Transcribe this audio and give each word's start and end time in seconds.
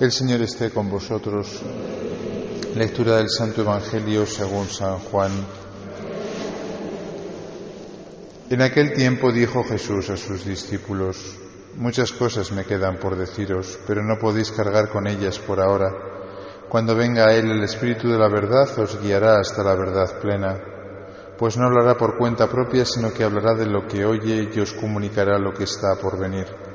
El 0.00 0.12
Señor 0.12 0.40
esté 0.40 0.70
con 0.70 0.88
vosotros. 0.88 1.60
Lectura 2.74 3.16
del 3.16 3.28
Santo 3.28 3.60
Evangelio 3.60 4.24
según 4.24 4.66
San 4.66 4.98
Juan. 4.98 5.30
En 8.48 8.62
aquel 8.62 8.94
tiempo 8.94 9.30
dijo 9.30 9.62
Jesús 9.62 10.08
a 10.08 10.16
sus 10.16 10.46
discípulos, 10.46 11.36
Muchas 11.76 12.12
cosas 12.12 12.50
me 12.50 12.64
quedan 12.64 12.96
por 12.96 13.14
deciros, 13.14 13.78
pero 13.86 14.02
no 14.02 14.18
podéis 14.18 14.50
cargar 14.52 14.88
con 14.88 15.06
ellas 15.06 15.38
por 15.38 15.60
ahora. 15.60 15.92
Cuando 16.70 16.96
venga 16.96 17.34
Él, 17.34 17.50
el 17.50 17.62
Espíritu 17.62 18.08
de 18.08 18.18
la 18.18 18.30
verdad, 18.30 18.70
os 18.78 18.98
guiará 19.02 19.38
hasta 19.38 19.62
la 19.62 19.74
verdad 19.74 20.18
plena, 20.18 20.58
pues 21.36 21.58
no 21.58 21.66
hablará 21.66 21.98
por 21.98 22.16
cuenta 22.16 22.48
propia, 22.48 22.86
sino 22.86 23.12
que 23.12 23.22
hablará 23.22 23.54
de 23.54 23.66
lo 23.66 23.86
que 23.86 24.06
oye 24.06 24.48
y 24.50 24.60
os 24.60 24.72
comunicará 24.72 25.38
lo 25.38 25.52
que 25.52 25.64
está 25.64 25.94
por 25.96 26.18
venir. 26.18 26.69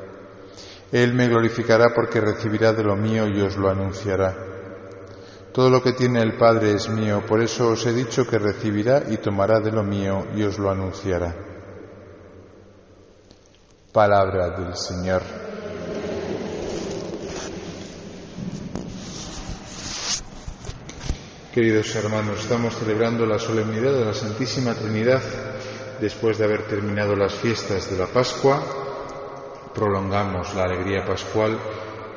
Él 0.96 1.14
me 1.14 1.27
glorificará 1.27 1.93
porque 1.93 2.21
recibirá 2.21 2.71
de 2.71 2.82
lo 2.82 2.95
mío 2.95 3.27
y 3.27 3.41
os 3.41 3.57
lo 3.57 3.70
anunciará. 3.70 4.34
Todo 5.52 5.70
lo 5.70 5.84
que 5.84 5.91
tiene 5.91 6.22
el 6.22 6.38
Padre 6.38 6.72
es 6.72 6.88
mío, 6.88 7.22
por 7.27 7.44
eso 7.44 7.67
os 7.67 7.86
he 7.86 7.91
dicho 7.91 8.26
que 8.26 8.40
recibirá 8.40 9.03
y 9.09 9.17
tomará 9.17 9.59
de 9.59 9.73
lo 9.73 9.84
mío 9.84 10.26
y 10.34 10.44
os 10.44 10.58
lo 10.58 10.72
anunciará. 10.72 11.36
Palabra 13.91 14.52
del 14.52 14.73
Señor. 14.77 15.22
Queridos 21.53 21.94
hermanos, 21.94 22.39
estamos 22.39 22.73
celebrando 22.73 23.25
la 23.25 23.38
solemnidad 23.38 23.91
de 23.91 24.05
la 24.05 24.14
Santísima 24.14 24.73
Trinidad 24.73 25.22
después 26.00 26.38
de 26.38 26.45
haber 26.45 26.67
terminado 26.67 27.17
las 27.17 27.34
fiestas 27.34 27.91
de 27.91 27.98
la 27.98 28.08
Pascua 28.08 28.84
prolongamos 29.75 30.55
la 30.55 30.63
alegría 30.63 31.05
pascual 31.05 31.59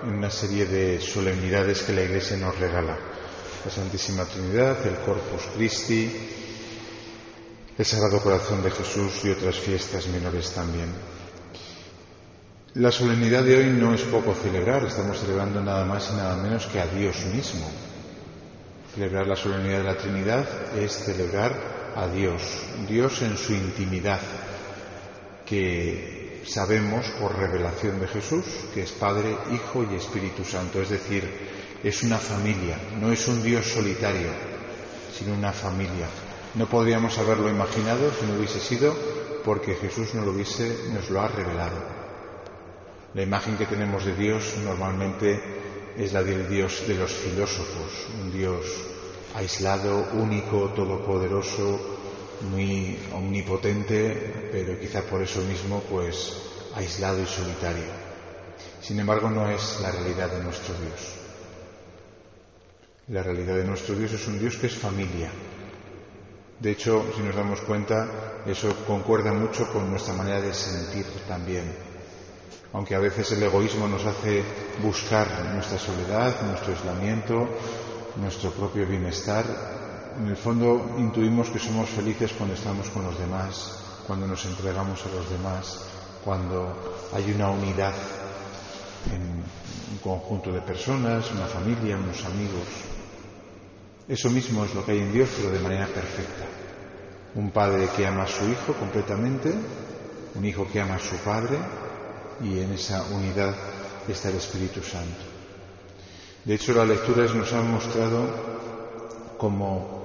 en 0.05 0.15
una 0.15 0.31
serie 0.31 0.65
de 0.65 1.01
solemnidades 1.01 1.83
que 1.83 1.93
la 1.93 2.03
Iglesia 2.03 2.37
nos 2.37 2.57
regala. 2.59 2.97
La 3.65 3.71
Santísima 3.71 4.25
Trinidad, 4.25 4.87
el 4.87 4.95
Corpus 4.99 5.43
Christi, 5.57 6.09
el 7.77 7.85
Sagrado 7.85 8.23
Corazón 8.23 8.63
de 8.63 8.71
Jesús 8.71 9.25
y 9.25 9.31
otras 9.31 9.57
fiestas 9.57 10.07
menores 10.07 10.53
también. 10.53 10.89
La 12.75 12.93
solemnidad 12.93 13.43
de 13.43 13.57
hoy 13.57 13.67
no 13.67 13.93
es 13.93 14.03
poco 14.03 14.35
celebrar, 14.35 14.85
estamos 14.85 15.19
celebrando 15.19 15.61
nada 15.61 15.85
más 15.85 16.11
y 16.13 16.17
nada 16.17 16.37
menos 16.37 16.67
que 16.67 16.81
a 16.81 16.87
Dios 16.87 17.25
mismo. 17.27 17.69
Celebrar 18.95 19.27
la 19.27 19.37
solemnidad 19.37 19.79
de 19.79 19.85
la 19.85 19.97
Trinidad 19.97 20.47
es 20.77 20.93
celebrar 20.93 21.93
a 21.97 22.07
Dios, 22.07 22.43
Dios 22.89 23.21
en 23.23 23.37
su 23.37 23.53
intimidad, 23.53 24.21
que 25.45 26.18
sabemos 26.49 27.07
por 27.21 27.37
revelación 27.37 28.01
de 28.01 28.09
Jesús 28.09 28.45
que 28.73 28.83
es 28.83 28.93
Padre, 28.93 29.37
Hijo 29.53 29.87
y 29.91 29.97
Espíritu 29.97 30.45
Santo, 30.45 30.81
es 30.81 30.89
decir, 30.89 31.29
es 31.85 32.03
una 32.03 32.19
familia, 32.19 32.79
no 33.01 33.13
es 33.13 33.29
un 33.29 33.43
Dios 33.43 33.67
solitario, 33.67 34.31
sino 35.17 35.35
una 35.35 35.53
familia. 35.53 36.09
No 36.55 36.67
podríamos 36.67 37.19
haberlo 37.19 37.49
imaginado 37.49 38.11
si 38.19 38.27
no 38.27 38.39
hubiese 38.39 38.61
sido 38.61 38.97
porque 39.45 39.77
Jesús 39.77 40.15
nos 40.15 40.25
lo, 40.25 40.33
hubiese, 40.33 40.77
nos 40.93 41.11
lo 41.11 41.21
ha 41.21 41.29
revelado. 41.29 41.77
La 43.15 43.23
imagen 43.23 43.57
que 43.57 43.67
tenemos 43.67 44.05
de 44.05 44.15
Dios 44.15 44.55
normalmente 44.65 45.41
es 45.97 46.13
la 46.13 46.23
del 46.23 46.49
Dios 46.49 46.87
de 46.87 46.95
los 46.95 47.13
filósofos, 47.13 48.07
un 48.23 48.33
Dios 48.33 48.65
aislado, 49.35 50.09
único, 50.15 50.71
todopoderoso, 50.71 51.99
muy 52.43 52.99
omnipotente, 53.15 54.51
pero 54.53 54.79
quizá 54.79 55.03
por 55.03 55.23
eso 55.23 55.41
mismo, 55.43 55.81
pues 55.91 56.33
aislado 56.75 57.23
y 57.23 57.27
solitario. 57.27 58.09
Sin 58.81 59.01
embargo, 59.01 59.31
no 59.31 59.51
es 59.51 59.81
la 59.81 59.91
realidad 59.91 60.31
de 60.31 60.43
nuestro 60.43 60.75
Dios. 60.75 61.15
La 63.09 63.23
realidad 63.23 63.57
de 63.57 63.65
nuestro 63.65 63.95
Dios 63.95 64.13
es 64.13 64.27
un 64.29 64.39
Dios 64.39 64.57
que 64.57 64.67
es 64.67 64.75
familia. 64.75 65.31
De 66.61 66.71
hecho, 66.73 67.05
si 67.17 67.23
nos 67.23 67.37
damos 67.37 67.61
cuenta, 67.63 68.43
eso 68.47 68.75
concuerda 68.87 69.33
mucho 69.33 69.73
con 69.73 69.91
nuestra 69.91 70.15
manera 70.15 70.41
de 70.41 70.53
sentir 70.53 71.07
también. 71.27 71.65
Aunque 72.73 72.95
a 72.95 72.99
veces 72.99 73.33
el 73.33 73.43
egoísmo 73.43 73.89
nos 73.89 74.05
hace 74.05 74.43
buscar 74.83 75.27
nuestra 75.55 75.79
soledad, 75.79 76.43
nuestro 76.43 76.75
aislamiento, 76.75 77.49
nuestro 78.17 78.51
propio 78.51 78.87
bienestar, 78.87 79.45
en 80.17 80.29
el 80.29 80.37
fondo 80.37 80.95
intuimos 80.99 81.51
que 81.51 81.59
somos 81.59 81.89
felices 81.89 82.33
cuando 82.33 82.55
estamos 82.55 82.89
con 82.91 83.05
los 83.05 83.19
demás, 83.19 83.79
cuando 84.07 84.27
nos 84.27 84.45
entregamos 84.47 85.05
a 85.05 85.15
los 85.15 85.31
demás, 85.31 85.85
cuando 86.25 87.09
hay 87.13 87.33
una 87.33 87.51
unidad 87.51 87.95
en 89.13 89.23
un 89.93 89.99
conjunto 90.03 90.53
de 90.53 90.61
personas, 90.61 91.31
una 91.31 91.47
familia, 91.47 91.97
unos 91.97 92.25
amigos. 92.25 92.67
Eso 94.09 94.31
mismo 94.31 94.65
es 94.65 94.75
lo 94.75 94.85
que 94.85 94.93
hay 94.93 94.99
en 94.99 95.13
Dios, 95.13 95.29
pero 95.37 95.51
de 95.51 95.61
manera 95.61 95.87
perfecta. 95.87 96.45
Un 97.35 97.51
padre 97.51 97.89
que 97.97 98.07
ama 98.07 98.23
a 98.23 98.27
su 98.27 98.49
hijo 98.49 98.73
completamente, 98.73 99.53
un 100.35 100.45
hijo 100.45 100.67
que 100.67 100.81
ama 100.81 100.95
a 100.97 100.99
su 100.99 101.17
padre, 101.17 101.59
y 102.43 102.61
en 102.61 102.73
esa 102.73 103.05
unidad 103.05 103.55
está 104.09 104.31
el 104.31 104.37
Espíritu 104.37 104.83
Santo. 104.83 105.21
De 106.45 106.55
hecho, 106.55 106.73
las 106.73 106.89
lecturas 106.89 107.35
nos 107.35 107.53
han 107.53 107.71
mostrado 107.71 108.27
como 109.37 109.98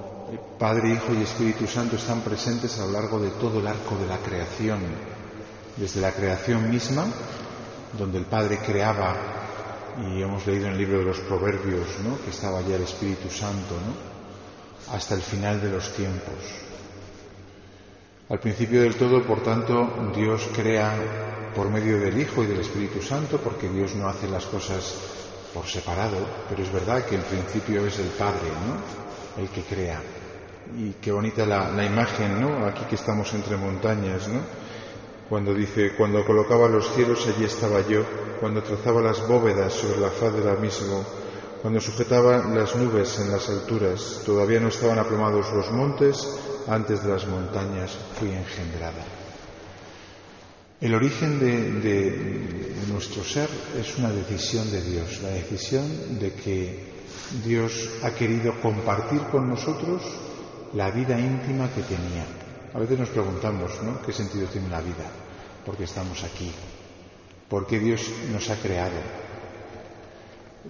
Padre, 0.58 0.90
Hijo 0.90 1.14
y 1.14 1.22
Espíritu 1.22 1.66
Santo 1.66 1.96
están 1.96 2.20
presentes 2.20 2.78
a 2.78 2.86
lo 2.86 2.92
largo 2.92 3.18
de 3.18 3.30
todo 3.30 3.60
el 3.60 3.66
arco 3.66 3.96
de 3.96 4.06
la 4.06 4.18
creación, 4.18 4.80
desde 5.76 6.00
la 6.00 6.12
creación 6.12 6.70
misma, 6.70 7.06
donde 7.98 8.18
el 8.18 8.24
Padre 8.24 8.58
creaba, 8.58 9.14
y 9.98 10.22
hemos 10.22 10.46
leído 10.46 10.66
en 10.66 10.72
el 10.72 10.78
libro 10.78 10.98
de 10.98 11.04
los 11.04 11.20
Proverbios, 11.20 11.86
¿no? 12.02 12.20
que 12.24 12.30
estaba 12.30 12.60
ya 12.62 12.76
el 12.76 12.82
Espíritu 12.82 13.30
Santo, 13.30 13.74
¿no? 13.74 14.94
hasta 14.94 15.14
el 15.14 15.22
final 15.22 15.60
de 15.60 15.70
los 15.70 15.92
tiempos. 15.92 16.34
Al 18.28 18.40
principio 18.40 18.82
del 18.82 18.96
todo, 18.96 19.22
por 19.22 19.42
tanto, 19.42 20.10
Dios 20.14 20.48
crea 20.54 21.52
por 21.54 21.70
medio 21.70 22.00
del 22.00 22.18
Hijo 22.18 22.42
y 22.42 22.46
del 22.46 22.60
Espíritu 22.60 23.02
Santo, 23.02 23.38
porque 23.38 23.68
Dios 23.68 23.94
no 23.94 24.08
hace 24.08 24.28
las 24.28 24.46
cosas 24.46 24.94
por 25.52 25.66
separado, 25.66 26.16
pero 26.48 26.62
es 26.62 26.72
verdad 26.72 27.04
que 27.04 27.14
el 27.14 27.22
principio 27.22 27.86
es 27.86 27.98
el 27.98 28.08
Padre, 28.08 28.48
¿no? 28.66 29.42
El 29.42 29.48
que 29.50 29.62
crea. 29.62 30.00
Y 30.78 30.92
qué 31.00 31.12
bonita 31.12 31.44
la, 31.46 31.84
imagen, 31.84 32.40
¿no? 32.40 32.66
Aquí 32.66 32.84
que 32.88 32.94
estamos 32.94 33.32
entre 33.34 33.56
montañas, 33.56 34.28
¿no? 34.28 34.40
Cuando 35.28 35.54
dice, 35.54 35.94
cuando 35.96 36.24
colocaba 36.24 36.68
los 36.68 36.92
cielos 36.94 37.26
allí 37.26 37.44
estaba 37.44 37.80
yo, 37.86 38.04
cuando 38.40 38.62
trazaba 38.62 39.00
las 39.00 39.26
bóvedas 39.26 39.72
sobre 39.72 40.00
la 40.00 40.10
faz 40.10 40.32
de 40.34 40.44
la 40.44 40.54
misma, 40.54 41.02
cuando 41.62 41.80
sujetaba 41.80 42.44
las 42.44 42.76
nubes 42.76 43.18
en 43.20 43.30
las 43.30 43.48
alturas, 43.48 44.22
todavía 44.26 44.60
no 44.60 44.68
estaban 44.68 44.98
aplomados 44.98 45.52
los 45.52 45.70
montes, 45.70 46.28
antes 46.68 47.02
de 47.02 47.10
las 47.10 47.26
montañas 47.26 47.96
fui 48.18 48.30
engendrada. 48.30 49.04
El 50.80 50.94
origen 50.94 51.40
de, 51.40 52.74
nuestro 52.92 53.24
ser 53.24 53.48
es 53.80 53.96
una 53.96 54.10
decisión 54.10 54.70
de 54.70 54.82
Dios, 54.82 55.22
la 55.22 55.30
decisión 55.30 56.18
de 56.18 56.32
que 56.32 56.78
Dios 57.44 57.90
ha 58.02 58.10
querido 58.10 58.60
compartir 58.60 59.20
con 59.32 59.48
nosotros 59.48 60.02
la 60.74 60.90
vida 60.90 61.18
íntima 61.18 61.70
que 61.72 61.82
tenía. 61.82 62.26
A 62.74 62.78
veces 62.78 62.98
nos 62.98 63.08
preguntamos, 63.08 63.80
¿no? 63.82 64.02
¿Qué 64.02 64.12
sentido 64.12 64.46
tiene 64.48 64.68
la 64.68 64.80
vida? 64.80 65.06
¿Por 65.64 65.76
qué 65.76 65.84
estamos 65.84 66.22
aquí? 66.24 66.52
¿Por 67.48 67.66
qué 67.66 67.78
Dios 67.78 68.10
nos 68.32 68.50
ha 68.50 68.56
creado? 68.56 68.98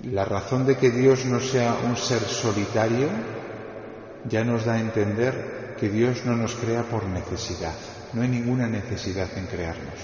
La 0.04 0.24
razón 0.24 0.66
de 0.66 0.76
que 0.76 0.90
Dios 0.90 1.24
no 1.24 1.40
sea 1.40 1.78
un 1.84 1.96
ser 1.96 2.20
solitario 2.20 3.08
ya 4.28 4.44
nos 4.44 4.64
da 4.64 4.74
a 4.74 4.80
entender 4.80 5.76
que 5.78 5.88
Dios 5.88 6.24
no 6.24 6.36
nos 6.36 6.54
crea 6.54 6.82
por 6.82 7.06
necesidad. 7.06 7.74
No 8.12 8.22
hay 8.22 8.28
ninguna 8.28 8.66
necesidad 8.66 9.28
en 9.36 9.46
crearnos. 9.46 9.98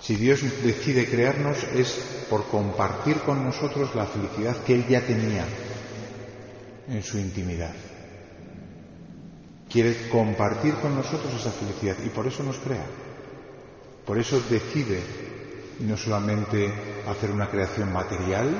Si 0.00 0.16
Dios 0.16 0.42
decide 0.62 1.08
crearnos 1.08 1.64
es 1.74 2.26
por 2.28 2.46
compartir 2.46 3.16
con 3.20 3.42
nosotros 3.44 3.94
la 3.94 4.06
felicidad 4.06 4.56
que 4.64 4.74
Él 4.74 4.86
ya 4.86 5.00
tenía 5.00 5.44
en 6.88 7.02
su 7.02 7.18
intimidad 7.18 7.72
quiere 9.74 10.08
compartir 10.08 10.72
con 10.74 10.94
nosotros 10.94 11.34
esa 11.34 11.50
felicidad 11.50 11.96
y 12.06 12.08
por 12.08 12.28
eso 12.28 12.44
nos 12.44 12.58
crea. 12.58 12.86
Por 14.06 14.16
eso 14.16 14.40
decide 14.48 15.02
no 15.80 15.96
solamente 15.96 16.72
hacer 17.08 17.32
una 17.32 17.50
creación 17.50 17.92
material, 17.92 18.54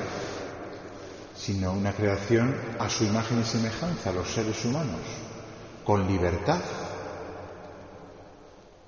sino 1.33 1.71
una 1.71 1.93
creación 1.93 2.53
a 2.79 2.89
su 2.89 3.05
imagen 3.05 3.39
y 3.39 3.45
semejanza, 3.45 4.09
a 4.09 4.13
los 4.13 4.27
seres 4.27 4.65
humanos, 4.65 4.99
con 5.85 6.05
libertad. 6.05 6.59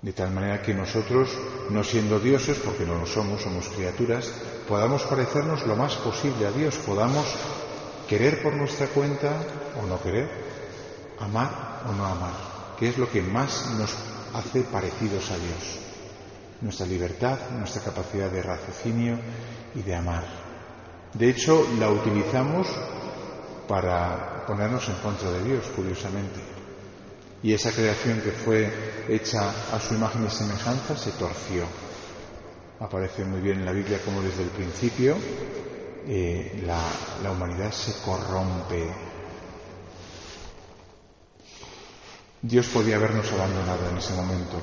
De 0.01 0.12
tal 0.12 0.31
manera 0.31 0.62
que 0.62 0.73
nosotros, 0.73 1.30
no 1.69 1.81
siendo 1.81 2.19
dioses, 2.19 2.57
porque 2.57 2.85
no 2.85 2.95
lo 2.95 3.06
somos, 3.06 3.41
somos 3.41 3.69
criaturas, 3.69 4.30
podamos 4.68 5.03
parecernos 5.03 5.65
lo 5.65 5.77
más 5.77 5.95
posible 5.95 6.45
a 6.45 6.51
Dios, 6.51 6.75
podamos 6.85 7.25
querer 8.09 8.44
por 8.44 8.53
nuestra 8.53 8.88
cuenta 8.88 9.31
o 9.81 9.88
no 9.88 10.01
querer, 10.01 10.30
amar 11.19 11.83
o 11.87 11.93
no 11.93 12.05
amar, 12.05 12.33
¿Qué 12.77 12.89
es 12.89 12.97
lo 12.97 13.09
que 13.09 13.21
más 13.21 13.71
nos 13.77 13.95
hace 14.33 14.61
parecidos 14.61 15.31
a 15.31 15.37
Dios. 15.37 15.79
Nuestra 16.61 16.85
libertad, 16.85 17.37
nuestra 17.57 17.81
capacidad 17.81 18.29
de 18.29 18.43
raciocinio 18.43 19.19
y 19.75 19.81
de 19.81 19.95
amar. 19.95 20.23
De 21.13 21.29
hecho, 21.29 21.67
la 21.79 21.89
utilizamos 21.89 22.67
para 23.67 24.45
ponernos 24.45 24.87
en 24.89 24.95
contra 24.95 25.31
de 25.31 25.43
Dios, 25.43 25.65
curiosamente. 25.75 26.39
Y 27.43 27.53
esa 27.53 27.71
creación 27.71 28.21
que 28.21 28.31
fue 28.31 29.05
hecha 29.07 29.49
a 29.71 29.79
su 29.79 29.95
imagen 29.95 30.25
y 30.25 30.29
semejanza 30.29 30.97
se 30.97 31.11
torció. 31.11 31.65
Aparece 32.79 33.23
muy 33.25 33.41
bien 33.41 33.59
en 33.59 33.65
la 33.65 33.71
Biblia 33.71 33.99
como 34.03 34.21
desde 34.21 34.43
el 34.43 34.49
principio 34.49 35.17
eh, 36.07 36.63
la 36.65 37.31
humanidad 37.31 37.71
se 37.71 38.01
corrompe. 38.01 39.06
Dios 42.41 42.67
podía 42.67 42.97
habernos 42.97 43.31
abandonado 43.31 43.89
en 43.89 43.97
ese 43.97 44.13
momento. 44.13 44.61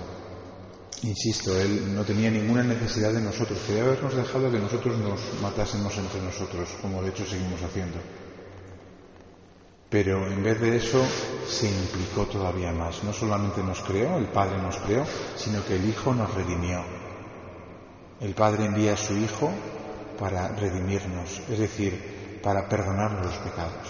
Insisto, 1.03 1.59
Él 1.61 1.95
no 1.95 2.05
tenía 2.05 2.31
ninguna 2.31 2.63
necesidad 2.63 3.13
de 3.13 3.21
nosotros. 3.21 3.59
Podía 3.59 3.83
habernos 3.83 4.15
dejado 4.15 4.51
que 4.51 4.59
nosotros 4.59 4.97
nos 4.99 5.21
matásemos 5.43 5.97
entre 5.99 6.23
nosotros, 6.23 6.69
como 6.81 7.03
de 7.03 7.11
hecho 7.11 7.27
seguimos 7.27 7.63
haciendo. 7.63 7.99
Pero 9.91 10.27
en 10.31 10.43
vez 10.43 10.61
de 10.61 10.77
eso 10.77 11.05
se 11.47 11.69
implicó 11.69 12.27
todavía 12.27 12.73
más. 12.73 13.05
No 13.05 13.13
solamente 13.13 13.63
nos 13.63 13.81
creó, 13.83 14.19
el 14.19 14.27
Padre 14.27 14.59
nos 14.63 14.77
creó, 14.79 15.05
sino 15.37 15.65
que 15.65 15.77
el 15.77 15.89
Hijo 15.89 16.15
nos 16.15 16.33
redimió. 16.35 16.83
El 18.21 18.35
Padre 18.35 18.67
envía 18.67 18.95
a 18.95 18.97
su 18.97 19.15
Hijo 19.17 19.51
para 20.19 20.49
redimirnos, 20.49 21.43
es 21.51 21.59
decir, 21.59 22.41
para 22.43 22.69
perdonarnos 22.69 23.27
los 23.27 23.37
pecados, 23.37 23.89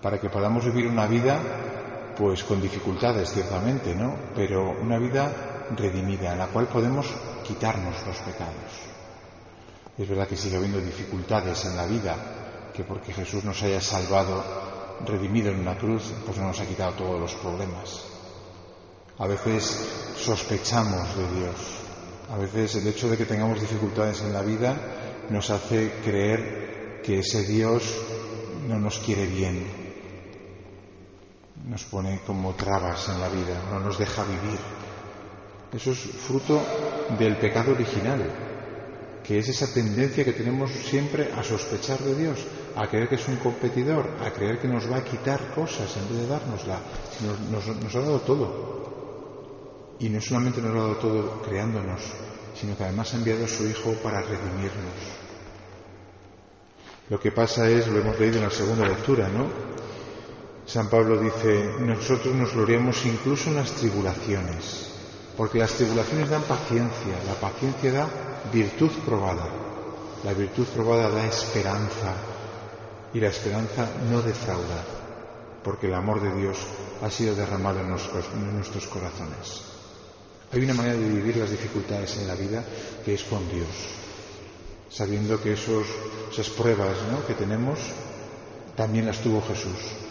para 0.00 0.20
que 0.20 0.28
podamos 0.28 0.64
vivir 0.64 0.86
una 0.86 1.06
vida, 1.06 1.40
pues 2.16 2.44
con 2.44 2.60
dificultades 2.60 3.32
ciertamente, 3.32 3.94
¿no? 3.94 4.14
Pero 4.34 4.70
una 4.80 4.98
vida 4.98 5.32
redimida, 5.76 6.32
en 6.32 6.38
la 6.38 6.46
cual 6.48 6.68
podemos 6.68 7.06
quitarnos 7.46 8.06
los 8.06 8.16
pecados. 8.18 8.92
Es 9.98 10.08
verdad 10.08 10.26
que 10.26 10.36
sigue 10.36 10.56
habiendo 10.56 10.80
dificultades 10.80 11.64
en 11.64 11.76
la 11.76 11.86
vida, 11.86 12.16
que 12.74 12.84
porque 12.84 13.12
Jesús 13.12 13.44
nos 13.44 13.62
haya 13.62 13.80
salvado, 13.80 14.42
redimido 15.06 15.50
en 15.50 15.60
una 15.60 15.76
cruz, 15.76 16.12
pues 16.24 16.38
no 16.38 16.46
nos 16.46 16.60
ha 16.60 16.66
quitado 16.66 16.92
todos 16.92 17.20
los 17.20 17.34
problemas. 17.34 18.04
A 19.18 19.26
veces 19.26 20.14
sospechamos 20.16 21.16
de 21.16 21.40
Dios, 21.40 21.56
a 22.32 22.38
veces 22.38 22.76
el 22.76 22.86
hecho 22.86 23.08
de 23.10 23.18
que 23.18 23.26
tengamos 23.26 23.60
dificultades 23.60 24.22
en 24.22 24.32
la 24.32 24.42
vida 24.42 24.74
nos 25.28 25.50
hace 25.50 25.92
creer 26.02 27.00
que 27.02 27.18
ese 27.18 27.44
Dios 27.44 27.98
no 28.68 28.78
nos 28.78 28.98
quiere 29.00 29.26
bien, 29.26 29.81
nos 31.72 31.84
pone 31.84 32.20
como 32.26 32.52
trabas 32.52 33.08
en 33.08 33.18
la 33.18 33.30
vida, 33.30 33.56
no 33.70 33.80
nos 33.80 33.98
deja 33.98 34.22
vivir. 34.24 34.58
Eso 35.72 35.92
es 35.92 36.00
fruto 36.00 36.60
del 37.18 37.38
pecado 37.38 37.72
original, 37.72 38.22
que 39.24 39.38
es 39.38 39.48
esa 39.48 39.72
tendencia 39.72 40.22
que 40.22 40.34
tenemos 40.34 40.70
siempre 40.70 41.32
a 41.32 41.42
sospechar 41.42 41.98
de 42.00 42.14
Dios, 42.14 42.40
a 42.76 42.86
creer 42.88 43.08
que 43.08 43.14
es 43.14 43.26
un 43.26 43.36
competidor, 43.36 44.06
a 44.22 44.30
creer 44.32 44.60
que 44.60 44.68
nos 44.68 44.90
va 44.90 44.98
a 44.98 45.04
quitar 45.04 45.54
cosas 45.54 45.96
en 45.96 46.10
vez 46.10 46.18
de 46.18 46.26
dárnosla. 46.26 46.78
Nos, 47.50 47.66
nos 47.66 47.94
ha 47.94 48.00
dado 48.00 48.20
todo. 48.20 49.96
Y 49.98 50.10
no 50.10 50.20
solamente 50.20 50.60
nos 50.60 50.72
ha 50.72 50.78
dado 50.78 50.96
todo 50.96 51.40
creándonos, 51.40 52.02
sino 52.54 52.76
que 52.76 52.84
además 52.84 53.14
ha 53.14 53.16
enviado 53.16 53.46
a 53.46 53.48
su 53.48 53.66
Hijo 53.66 53.94
para 54.02 54.20
redimirnos. 54.20 54.92
Lo 57.08 57.18
que 57.18 57.32
pasa 57.32 57.66
es, 57.70 57.86
lo 57.86 57.98
hemos 57.98 58.20
leído 58.20 58.36
en 58.36 58.44
la 58.44 58.50
segunda 58.50 58.86
lectura, 58.86 59.28
¿no? 59.28 59.72
San 60.66 60.88
Pablo 60.88 61.18
dice, 61.18 61.74
nosotros 61.80 62.34
nos 62.34 62.54
gloriamos 62.54 63.04
incluso 63.04 63.50
en 63.50 63.56
las 63.56 63.72
tribulaciones, 63.72 64.86
porque 65.36 65.58
las 65.58 65.72
tribulaciones 65.72 66.30
dan 66.30 66.42
paciencia, 66.42 67.18
la 67.26 67.34
paciencia 67.34 67.92
da 67.92 68.08
virtud 68.52 68.90
probada, 69.04 69.46
la 70.24 70.32
virtud 70.32 70.66
probada 70.66 71.10
da 71.10 71.26
esperanza 71.26 72.14
y 73.12 73.18
la 73.18 73.28
esperanza 73.28 73.90
no 74.08 74.22
defrauda, 74.22 74.84
porque 75.64 75.88
el 75.88 75.94
amor 75.94 76.22
de 76.22 76.32
Dios 76.40 76.58
ha 77.02 77.10
sido 77.10 77.34
derramado 77.34 77.80
en 77.80 77.90
nuestros, 77.90 78.86
corazones. 78.86 79.62
Hay 80.52 80.62
una 80.62 80.74
manera 80.74 80.94
de 80.94 81.08
vivir 81.08 81.38
las 81.38 81.50
dificultades 81.50 82.16
en 82.18 82.28
la 82.28 82.34
vida 82.34 82.64
que 83.04 83.14
es 83.14 83.24
con 83.24 83.48
Dios, 83.50 83.68
sabiendo 84.90 85.42
que 85.42 85.54
esas 85.54 86.50
pruebas 86.50 86.96
que 87.26 87.34
tenemos 87.34 87.78
también 88.76 89.06
las 89.06 89.18
tuvo 89.18 89.42
Jesús 89.42 90.01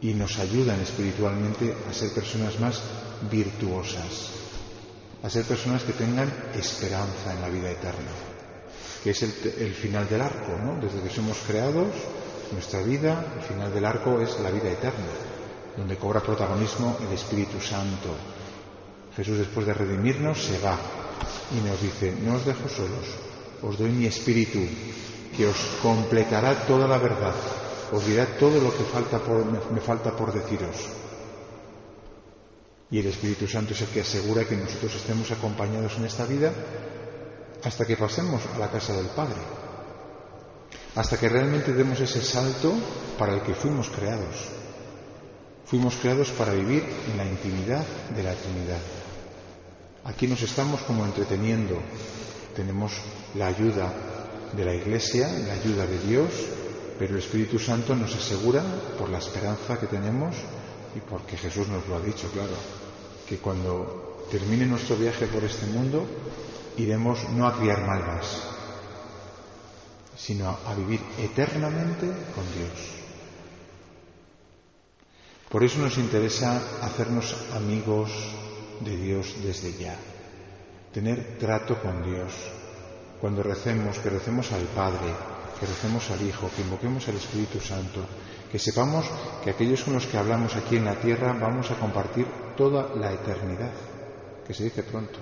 y 0.00 0.14
nos 0.14 0.38
ayudan 0.38 0.80
espiritualmente 0.80 1.74
a 1.88 1.92
ser 1.92 2.10
personas 2.10 2.58
más 2.60 2.80
virtuosas, 3.30 4.30
a 5.22 5.30
ser 5.30 5.44
personas 5.44 5.82
que 5.82 5.92
tengan 5.92 6.32
esperanza 6.54 7.34
en 7.34 7.40
la 7.40 7.48
vida 7.48 7.70
eterna, 7.70 8.12
que 9.02 9.10
es 9.10 9.22
el, 9.22 9.74
final 9.74 10.08
del 10.08 10.20
arco, 10.20 10.56
¿no? 10.62 10.80
Desde 10.80 11.00
que 11.00 11.14
somos 11.14 11.38
creados, 11.46 11.88
nuestra 12.52 12.82
vida, 12.82 13.24
el 13.36 13.42
final 13.42 13.74
del 13.74 13.84
arco 13.84 14.20
es 14.20 14.38
la 14.40 14.50
vida 14.50 14.70
eterna, 14.70 15.10
donde 15.76 15.96
cobra 15.96 16.20
protagonismo 16.20 16.96
el 17.06 17.12
Espíritu 17.14 17.60
Santo, 17.60 18.14
Jesús 19.18 19.38
después 19.38 19.66
de 19.66 19.74
redimirnos 19.74 20.38
se 20.38 20.60
va 20.60 20.78
y 21.50 21.68
nos 21.68 21.82
dice, 21.82 22.14
no 22.22 22.36
os 22.36 22.46
dejo 22.46 22.68
solos, 22.68 23.18
os 23.62 23.76
doy 23.76 23.90
mi 23.90 24.06
espíritu 24.06 24.60
que 25.36 25.46
os 25.46 25.58
completará 25.82 26.54
toda 26.66 26.86
la 26.86 26.98
verdad, 26.98 27.34
os 27.92 28.04
dirá 28.04 28.26
todo 28.38 28.60
lo 28.60 28.74
que 28.74 28.84
falta 28.84 29.18
por, 29.18 29.44
me 29.44 29.80
falta 29.80 30.12
por 30.16 30.32
deciros. 30.32 30.76
Y 32.90 32.98
el 32.98 33.06
Espíritu 33.06 33.46
Santo 33.46 33.72
es 33.72 33.82
el 33.82 33.88
que 33.88 34.00
asegura 34.00 34.44
que 34.44 34.56
nosotros 34.56 34.94
estemos 34.94 35.30
acompañados 35.30 35.96
en 35.98 36.06
esta 36.06 36.24
vida 36.24 36.52
hasta 37.62 37.84
que 37.84 37.96
pasemos 37.96 38.40
a 38.54 38.58
la 38.58 38.70
casa 38.70 38.94
del 38.94 39.06
Padre, 39.06 39.40
hasta 40.94 41.18
que 41.18 41.28
realmente 41.28 41.72
demos 41.72 42.00
ese 42.00 42.22
salto 42.22 42.72
para 43.18 43.34
el 43.34 43.42
que 43.42 43.54
fuimos 43.54 43.88
creados. 43.90 44.48
Fuimos 45.66 45.96
creados 45.96 46.30
para 46.30 46.54
vivir 46.54 46.82
en 47.10 47.18
la 47.18 47.26
intimidad 47.26 47.84
de 48.16 48.22
la 48.22 48.32
Trinidad. 48.32 48.80
Aquí 50.04 50.26
nos 50.26 50.40
estamos 50.40 50.80
como 50.82 51.04
entreteniendo. 51.04 51.76
Tenemos 52.56 52.92
la 53.34 53.48
ayuda 53.48 53.92
de 54.56 54.64
la 54.64 54.74
Iglesia, 54.74 55.28
la 55.46 55.52
ayuda 55.52 55.86
de 55.86 55.98
Dios, 55.98 56.30
pero 56.98 57.14
el 57.14 57.20
Espíritu 57.20 57.58
Santo 57.58 57.94
nos 57.94 58.14
asegura, 58.14 58.62
por 58.98 59.08
la 59.08 59.18
esperanza 59.18 59.78
que 59.78 59.86
tenemos 59.86 60.34
y 60.96 61.00
porque 61.00 61.36
Jesús 61.36 61.68
nos 61.68 61.86
lo 61.86 61.96
ha 61.96 62.00
dicho, 62.00 62.28
claro, 62.32 62.54
que 63.28 63.38
cuando 63.38 64.26
termine 64.30 64.66
nuestro 64.66 64.96
viaje 64.96 65.26
por 65.26 65.44
este 65.44 65.66
mundo, 65.66 66.06
iremos 66.76 67.28
no 67.30 67.46
a 67.46 67.56
criar 67.56 67.86
malvas, 67.86 68.42
sino 70.16 70.58
a 70.66 70.74
vivir 70.74 71.00
eternamente 71.18 72.06
con 72.34 72.44
Dios. 72.52 72.98
Por 75.48 75.64
eso 75.64 75.78
nos 75.78 75.96
interesa 75.96 76.60
hacernos 76.82 77.34
amigos 77.54 78.10
de 78.80 78.96
Dios 78.96 79.34
desde 79.42 79.72
ya. 79.72 79.96
Tener 80.92 81.38
trato 81.38 81.80
con 81.80 82.02
Dios. 82.04 82.32
Cuando 83.20 83.42
recemos, 83.42 83.98
que 83.98 84.10
recemos 84.10 84.52
al 84.52 84.64
Padre, 84.64 85.12
que 85.58 85.66
recemos 85.66 86.10
al 86.10 86.22
Hijo, 86.22 86.50
que 86.54 86.62
invoquemos 86.62 87.08
al 87.08 87.16
Espíritu 87.16 87.60
Santo, 87.60 88.06
que 88.50 88.58
sepamos 88.58 89.06
que 89.42 89.50
aquellos 89.50 89.82
con 89.82 89.94
los 89.94 90.06
que 90.06 90.16
hablamos 90.16 90.56
aquí 90.56 90.76
en 90.76 90.84
la 90.84 91.00
tierra 91.00 91.32
vamos 91.32 91.70
a 91.70 91.78
compartir 91.78 92.26
toda 92.56 92.94
la 92.94 93.12
eternidad, 93.12 93.72
que 94.46 94.54
se 94.54 94.64
dice 94.64 94.82
pronto. 94.82 95.18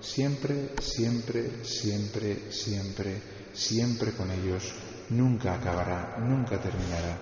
Siempre, 0.00 0.70
siempre, 0.80 1.64
siempre, 1.64 2.50
siempre, 2.50 3.22
siempre 3.52 4.12
con 4.12 4.30
ellos. 4.30 4.72
Nunca 5.10 5.54
acabará, 5.54 6.16
nunca 6.18 6.58
terminará. 6.58 7.18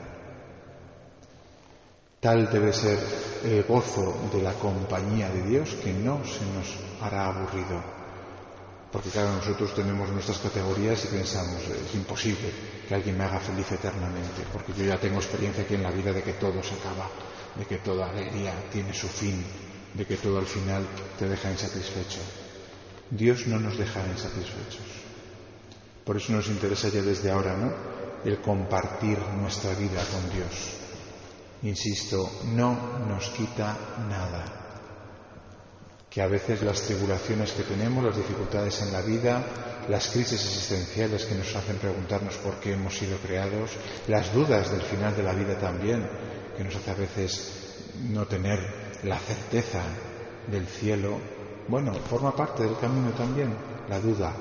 Tal 2.20 2.50
debe 2.50 2.72
ser 2.72 2.98
el 3.44 3.64
gozo 3.64 4.28
de 4.32 4.42
la 4.42 4.52
compañía 4.52 5.28
de 5.30 5.42
Dios 5.42 5.74
que 5.82 5.92
no 5.92 6.22
se 6.24 6.44
nos 6.52 6.78
hará 7.00 7.26
aburrido. 7.26 8.00
Porque 8.92 9.11
claro, 9.11 9.32
nosotros 9.32 9.75
tenemos 9.75 10.09
nuestras 10.11 10.38
categorías 10.38 11.04
y 11.04 11.09
pensamos, 11.09 11.62
es 11.62 11.94
imposible 11.94 12.50
que 12.88 12.94
alguien 12.94 13.16
me 13.16 13.25
haga 13.25 13.38
feliz 13.38 13.70
eternamente, 13.70 14.42
porque 14.52 14.73
yo 14.73 14.85
ya 14.85 14.99
tengo 14.99 15.18
experiencia 15.18 15.62
aquí 15.62 15.75
en 15.75 15.85
la 15.85 15.92
vida 15.92 16.12
de 16.12 16.23
que 16.23 16.32
todo 16.35 16.61
se 16.62 16.75
acaba, 16.75 17.09
de 17.56 17.64
que 17.66 17.78
toda 17.78 18.11
alegría 18.11 18.52
tiene 18.73 18.92
su 18.92 19.06
fin, 19.06 19.44
de 19.94 20.04
que 20.04 20.16
todo 20.16 20.38
al 20.38 20.47
final 20.47 20.85
te 21.18 21.28
deja 21.28 21.50
insatisfecho. 21.50 22.20
Dios 23.11 23.47
no 23.47 23.61
nos 23.61 23.78
dejará 23.78 24.09
insatisfechos. 24.09 24.87
Por 26.04 26.16
eso 26.16 26.32
nos 26.32 26.49
interesa 26.49 26.88
ya 26.88 27.02
desde 27.02 27.30
ahora, 27.30 27.56
¿no? 27.56 27.73
El 28.25 28.40
compartir 28.40 29.18
nuestra 29.38 29.73
vida 29.75 30.02
con 30.11 30.30
Dios 30.30 30.80
insisto, 31.62 32.30
no 32.44 33.06
nos 33.06 33.28
quita 33.30 33.76
nada. 34.09 34.59
Que 36.10 36.20
a 36.20 36.26
veces 36.26 36.62
las 36.62 36.82
tribulaciones 36.82 37.52
que 37.52 37.62
tenemos, 37.62 38.02
las 38.04 38.16
dificultades 38.16 38.82
en 38.82 38.92
la 38.92 39.00
vida, 39.00 39.44
las 39.88 40.08
crisis 40.08 40.44
existenciales 40.44 41.24
que 41.24 41.36
nos 41.36 41.54
hacen 41.54 41.76
preguntarnos 41.76 42.36
por 42.38 42.54
qué 42.56 42.72
hemos 42.72 42.96
sido 42.96 43.16
creados, 43.18 43.70
las 44.08 44.34
dudas 44.34 44.72
del 44.72 44.82
final 44.82 45.16
de 45.16 45.22
la 45.22 45.32
vida 45.32 45.56
también, 45.58 46.08
que 46.56 46.64
nos 46.64 46.74
hace 46.74 46.90
a 46.90 46.94
veces 46.94 47.52
no 48.08 48.26
tener 48.26 48.58
la 49.04 49.18
certeza 49.18 49.82
del 50.50 50.66
cielo, 50.66 51.18
bueno, 51.68 51.94
forma 51.94 52.34
parte 52.34 52.64
del 52.64 52.76
camino 52.78 53.10
también, 53.12 53.54
la 53.88 54.00
duda. 54.00 54.32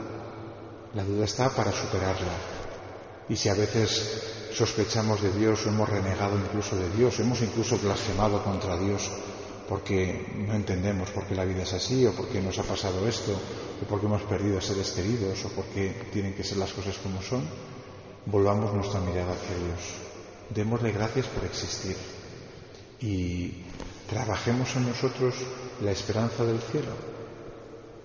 La 0.96 1.04
duda 1.04 1.26
está 1.26 1.50
para 1.50 1.72
superarla. 1.72 2.34
Y 3.30 3.36
si 3.36 3.48
a 3.48 3.54
veces 3.54 4.50
sospechamos 4.54 5.22
de 5.22 5.32
Dios 5.34 5.66
o 5.66 5.70
hemos 5.70 5.88
renegado 5.88 6.36
incluso 6.36 6.76
de 6.76 6.90
Dios, 6.90 7.20
hemos 7.20 7.42
incluso 7.42 7.78
blasfemado 7.78 8.44
contra 8.44 8.76
Dios 8.76 9.12
porque 9.70 10.26
no 10.36 10.56
entendemos 10.56 11.12
por 11.12 11.28
qué 11.28 11.36
la 11.36 11.46
vida 11.46 11.62
es 11.62 11.74
así 11.74 12.04
o 12.08 12.12
por 12.14 12.28
qué 12.28 12.42
nos 12.42 12.58
ha 12.58 12.64
pasado 12.64 13.08
esto 13.08 13.32
o 13.80 13.86
por 13.86 14.00
qué 14.00 14.08
hemos 14.08 14.24
perdido 14.24 14.60
seres 14.60 14.90
queridos 14.90 15.46
o 15.46 15.50
por 15.50 15.66
qué 15.66 16.10
tienen 16.12 16.34
que 16.34 16.44
ser 16.44 16.58
las 16.58 16.74
cosas 16.74 16.98
como 16.98 17.22
son, 17.22 17.44
volvamos 18.26 18.74
nuestra 18.74 19.00
mirada 19.00 19.32
hacia 19.32 19.56
Dios. 19.56 19.94
Démosle 20.50 20.92
gracias 20.92 21.28
por 21.28 21.46
existir 21.46 21.96
y 23.00 23.62
trabajemos 24.10 24.76
en 24.76 24.88
nosotros 24.88 25.36
la 25.84 25.92
esperanza 25.92 26.44
del 26.44 26.60
cielo, 26.60 26.92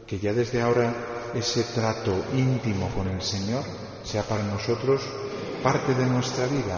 que 0.07 0.19
ya 0.19 0.35
desde 0.35 0.61
ahora 0.61 1.33
ese 1.35 1.63
trato 1.63 2.27
íntimo 2.35 2.91
con 2.91 3.09
el 3.09 3.23
Señor 3.23 3.65
sea 4.05 4.23
para 4.23 4.45
nosotros 4.45 5.01
parte 5.63 5.95
de 5.95 6.05
nuestra 6.05 6.47
vida. 6.47 6.77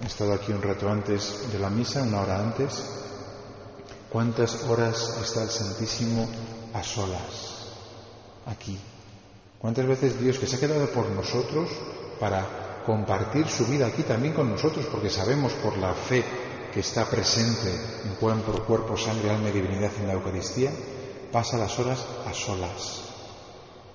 He 0.00 0.06
estado 0.06 0.32
aquí 0.32 0.52
un 0.52 0.62
rato 0.62 0.88
antes 0.88 1.50
de 1.52 1.58
la 1.58 1.70
misa, 1.70 2.04
una 2.04 2.20
hora 2.20 2.38
antes. 2.38 3.01
¿Cuántas 4.12 4.64
horas 4.64 5.18
está 5.22 5.42
el 5.42 5.48
Santísimo 5.48 6.28
a 6.74 6.82
solas 6.82 7.72
aquí? 8.46 8.78
¿Cuántas 9.58 9.86
veces 9.86 10.20
Dios 10.20 10.38
que 10.38 10.46
se 10.46 10.56
ha 10.56 10.60
quedado 10.60 10.86
por 10.90 11.08
nosotros 11.08 11.70
para 12.20 12.82
compartir 12.84 13.48
su 13.48 13.64
vida 13.66 13.86
aquí 13.86 14.02
también 14.02 14.34
con 14.34 14.50
nosotros, 14.50 14.86
porque 14.86 15.08
sabemos 15.08 15.52
por 15.54 15.78
la 15.78 15.94
fe 15.94 16.24
que 16.72 16.80
está 16.80 17.06
presente 17.06 17.70
en 18.04 18.14
cuerpo, 18.16 18.52
cuerpo, 18.64 18.96
sangre, 18.96 19.30
alma 19.30 19.48
y 19.48 19.52
divinidad 19.52 19.92
en 19.98 20.08
la 20.08 20.14
Eucaristía, 20.14 20.70
pasa 21.30 21.56
las 21.56 21.78
horas 21.78 22.04
a 22.26 22.34
solas. 22.34 23.02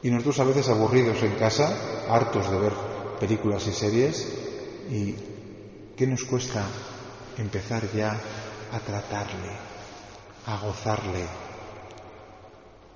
Y 0.01 0.09
nosotros 0.09 0.39
a 0.39 0.45
veces 0.45 0.69
aburridos 0.69 1.21
en 1.23 1.35
casa, 1.35 1.75
hartos 2.09 2.49
de 2.49 2.57
ver 2.57 2.73
películas 3.19 3.67
y 3.67 3.71
series, 3.73 4.27
¿y 4.89 5.15
qué 5.95 6.07
nos 6.07 6.23
cuesta 6.23 6.65
empezar 7.37 7.83
ya 7.93 8.19
a 8.71 8.79
tratarle, 8.79 9.66
a 10.47 10.57
gozarle? 10.57 11.25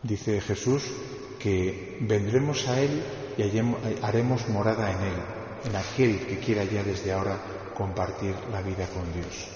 Dice 0.01 0.41
Jesús 0.41 0.83
que 1.39 1.97
vendremos 2.01 2.67
a 2.67 2.79
Él 2.79 3.03
y 3.37 4.03
haremos 4.03 4.47
morada 4.49 4.91
en 4.91 5.01
Él, 5.01 5.19
en 5.65 5.75
aquel 5.75 6.25
que 6.25 6.39
quiera 6.39 6.63
ya 6.63 6.83
desde 6.83 7.13
ahora 7.13 7.37
compartir 7.75 8.35
la 8.51 8.61
vida 8.61 8.87
con 8.87 9.11
Dios. 9.13 9.47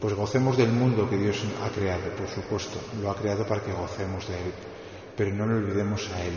Pues 0.00 0.14
gocemos 0.14 0.56
del 0.56 0.70
mundo 0.70 1.08
que 1.08 1.16
Dios 1.16 1.42
ha 1.62 1.70
creado, 1.70 2.14
por 2.16 2.28
supuesto, 2.28 2.80
lo 3.00 3.10
ha 3.10 3.16
creado 3.16 3.46
para 3.46 3.62
que 3.62 3.72
gocemos 3.72 4.28
de 4.28 4.34
Él, 4.34 4.52
pero 5.16 5.34
no 5.34 5.46
le 5.46 5.54
olvidemos 5.54 6.08
a 6.10 6.24
Él, 6.24 6.34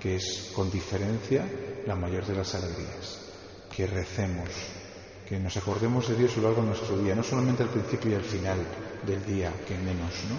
que 0.00 0.16
es 0.16 0.50
con 0.54 0.70
diferencia 0.70 1.46
la 1.86 1.94
mayor 1.94 2.26
de 2.26 2.34
las 2.34 2.54
alegrías, 2.54 3.20
que 3.74 3.86
recemos, 3.86 4.48
que 5.28 5.38
nos 5.38 5.56
acordemos 5.58 6.08
de 6.08 6.16
Dios 6.16 6.32
a 6.32 6.36
lo 6.40 6.42
largo 6.48 6.62
de 6.62 6.68
nuestro 6.68 6.96
día, 6.96 7.14
no 7.14 7.22
solamente 7.22 7.62
al 7.62 7.68
principio 7.68 8.12
y 8.12 8.14
al 8.14 8.24
final 8.24 8.56
del 9.06 9.24
día, 9.26 9.52
que 9.66 9.76
menos, 9.76 10.24
¿no? 10.30 10.36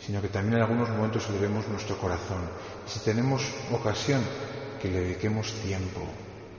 sino 0.00 0.22
que 0.22 0.28
también 0.28 0.56
en 0.56 0.62
algunos 0.62 0.88
momentos 0.88 1.28
elevemos 1.28 1.68
nuestro 1.68 1.98
corazón. 1.98 2.40
Y 2.86 2.90
si 2.90 3.00
tenemos 3.00 3.42
ocasión, 3.72 4.22
que 4.80 4.88
le 4.88 5.00
dediquemos 5.00 5.52
tiempo, 5.62 6.00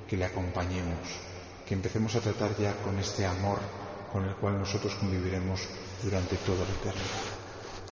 que 0.08 0.18
le 0.18 0.26
acompañemos, 0.26 1.00
que 1.68 1.74
empecemos 1.74 2.16
a 2.16 2.22
tratar 2.22 2.56
ya 2.58 2.74
con 2.84 2.98
este 3.00 3.26
amor 3.26 3.60
con 4.12 4.24
el 4.26 4.36
cual 4.36 4.60
nosotros 4.60 4.94
conviviremos 4.96 5.62
durante 6.04 6.36
toda 6.38 6.60
la 6.60 6.74
eternidad. 6.74 7.37